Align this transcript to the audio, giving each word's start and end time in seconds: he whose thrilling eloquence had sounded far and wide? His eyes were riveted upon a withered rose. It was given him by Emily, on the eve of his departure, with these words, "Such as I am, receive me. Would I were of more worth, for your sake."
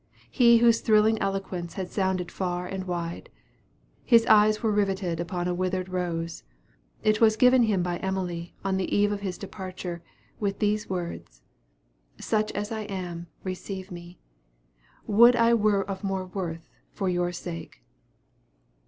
he 0.31 0.57
whose 0.57 0.81
thrilling 0.81 1.19
eloquence 1.19 1.75
had 1.75 1.91
sounded 1.91 2.31
far 2.31 2.65
and 2.65 2.85
wide? 2.87 3.29
His 4.03 4.25
eyes 4.25 4.63
were 4.63 4.71
riveted 4.71 5.19
upon 5.19 5.47
a 5.47 5.53
withered 5.53 5.89
rose. 5.89 6.43
It 7.03 7.21
was 7.21 7.35
given 7.37 7.61
him 7.61 7.83
by 7.83 7.97
Emily, 7.97 8.55
on 8.65 8.77
the 8.77 8.91
eve 8.97 9.11
of 9.11 9.21
his 9.21 9.37
departure, 9.37 10.01
with 10.39 10.57
these 10.57 10.89
words, 10.89 11.43
"Such 12.19 12.51
as 12.53 12.71
I 12.71 12.81
am, 12.85 13.27
receive 13.43 13.91
me. 13.91 14.17
Would 15.05 15.35
I 15.35 15.53
were 15.53 15.83
of 15.87 16.03
more 16.03 16.25
worth, 16.25 16.67
for 16.89 17.07
your 17.07 17.31
sake." 17.31 17.83